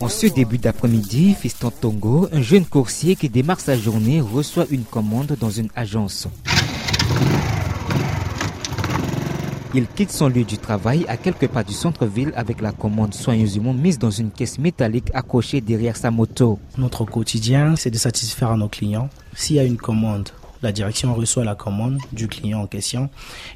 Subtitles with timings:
[0.00, 4.84] En ce début d'après-midi, Fiston Tongo, un jeune coursier qui démarre sa journée, reçoit une
[4.84, 6.28] commande dans une agence.
[9.74, 13.74] Il quitte son lieu du travail à quelques pas du centre-ville avec la commande soigneusement
[13.74, 16.58] mise dans une caisse métallique accrochée derrière sa moto.
[16.78, 19.10] Notre quotidien, c'est de satisfaire nos clients.
[19.34, 20.30] S'il y a une commande
[20.66, 23.08] la direction reçoit la commande du client en question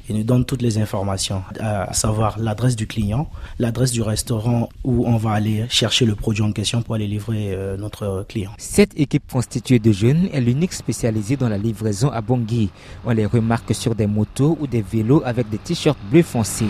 [0.07, 3.29] et nous donne toutes les informations, à savoir l'adresse du client,
[3.59, 7.49] l'adresse du restaurant où on va aller chercher le produit en question pour aller livrer
[7.51, 8.51] euh, notre client.
[8.57, 12.69] Cette équipe constituée de jeunes est l'unique spécialisée dans la livraison à Bangui.
[13.05, 16.67] On les remarque sur des motos ou des vélos avec des t-shirts bleu foncé.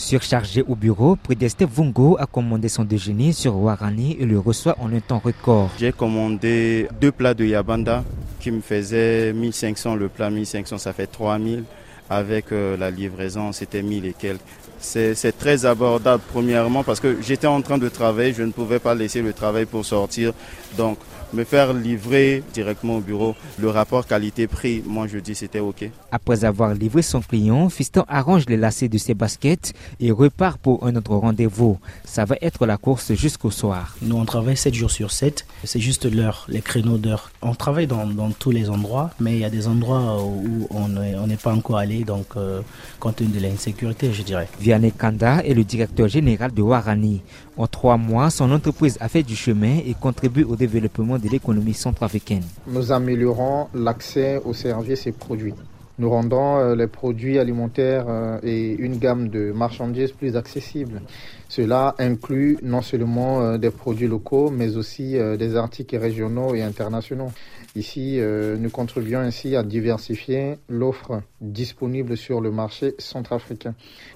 [0.00, 4.90] Surchargé au bureau, Prédesté Vungo a commandé son déjeuner sur Warani et le reçoit en
[4.94, 5.70] un temps record.
[5.78, 8.02] J'ai commandé deux plats de yabanda
[8.40, 9.94] qui me faisaient 1500.
[9.94, 11.64] Le plat 1500, ça fait 3000.
[12.10, 14.40] Avec euh, la livraison, c'était 1000 et quelques.
[14.80, 18.94] C'est très abordable, premièrement, parce que j'étais en train de travailler, je ne pouvais pas
[18.94, 20.32] laisser le travail pour sortir.
[20.76, 20.98] Donc,
[21.32, 23.34] me faire livrer directement au bureau.
[23.58, 25.88] Le rapport qualité-prix, moi je dis c'était OK.
[26.10, 30.86] Après avoir livré son client, Fiston arrange les lacets de ses baskets et repart pour
[30.86, 31.78] un autre rendez-vous.
[32.04, 33.96] Ça va être la course jusqu'au soir.
[34.02, 35.46] Nous on travaille 7 jours sur 7.
[35.64, 37.30] C'est juste l'heure, les créneaux d'heure.
[37.42, 40.88] On travaille dans, dans, tous les endroits, mais il y a des endroits où on
[40.88, 42.60] n'est pas encore allé, donc euh,
[42.98, 44.48] compte tenu de l'insécurité, je dirais.
[44.60, 47.22] Vianney Kanda est le directeur général de Warani.
[47.56, 51.74] En trois mois, son entreprise a fait du chemin et contribue au développement de l'économie
[51.74, 52.44] centrafricaine.
[52.66, 55.54] Nous améliorons l'accès aux services et produits.
[56.00, 61.02] Nous rendons euh, les produits alimentaires euh, et une gamme de marchandises plus accessibles.
[61.50, 67.30] Cela inclut non seulement euh, des produits locaux, mais aussi des articles régionaux et internationaux.
[67.76, 73.74] Ici, nous contribuons ainsi à diversifier l'offre disponible sur le marché centrafricain.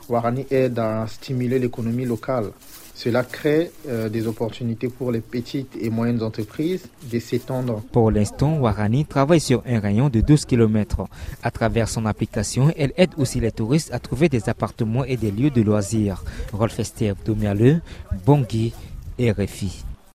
[0.08, 2.46] Warani aide à stimuler l'économie locale
[2.94, 7.82] cela crée euh, des opportunités pour les petites et moyennes entreprises de s'étendre.
[7.92, 11.06] Pour l'instant, Warani travaille sur un rayon de 12 km.
[11.42, 15.32] À travers son application, elle aide aussi les touristes à trouver des appartements et des
[15.32, 16.22] lieux de loisirs.
[16.52, 17.80] Rolf Esther Domialeux,
[18.24, 18.72] Bongui
[19.18, 19.84] et RFI.